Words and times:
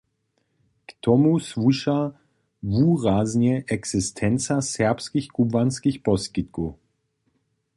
K 0.87 0.91
tomu 1.01 1.39
słuša 1.39 1.97
wuraznje 2.63 3.63
eksistenca 3.67 4.55
serbskich 4.61 5.27
kubłanskich 5.35 5.97
poskitkow. 6.05 6.71